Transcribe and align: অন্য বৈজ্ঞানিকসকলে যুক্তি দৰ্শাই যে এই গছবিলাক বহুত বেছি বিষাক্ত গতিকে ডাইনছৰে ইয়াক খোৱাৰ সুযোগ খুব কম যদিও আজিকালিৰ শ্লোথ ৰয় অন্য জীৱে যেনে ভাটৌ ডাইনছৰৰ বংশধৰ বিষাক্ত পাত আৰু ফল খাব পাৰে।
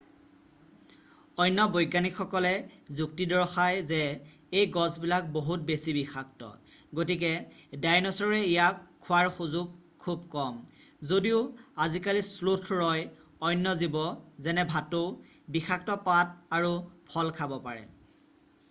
অন্য 1.43 1.65
বৈজ্ঞানিকসকলে 1.73 2.53
যুক্তি 2.99 3.25
দৰ্শাই 3.33 3.75
যে 3.91 3.99
এই 4.61 4.69
গছবিলাক 4.77 5.27
বহুত 5.35 5.67
বেছি 5.67 5.93
বিষাক্ত 5.97 6.49
গতিকে 7.01 7.29
ডাইনছৰে 7.83 8.39
ইয়াক 8.47 8.81
খোৱাৰ 9.09 9.31
সুযোগ 9.37 9.69
খুব 10.07 10.25
কম 10.39 10.57
যদিও 11.13 11.45
আজিকালিৰ 11.87 12.27
শ্লোথ 12.31 12.67
ৰয় 12.75 13.07
অন্য 13.53 13.77
জীৱে 13.85 14.07
যেনে 14.47 14.67
ভাটৌ 14.73 15.03
ডাইনছৰৰ 15.07 15.15
বংশধৰ 15.15 15.55
বিষাক্ত 15.59 16.01
পাত 16.09 16.35
আৰু 16.59 16.75
ফল 17.13 17.33
খাব 17.41 17.57
পাৰে। 17.71 17.89